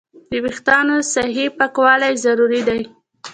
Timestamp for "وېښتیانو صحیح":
0.43-1.47